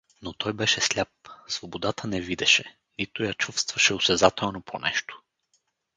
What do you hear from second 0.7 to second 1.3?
сляп,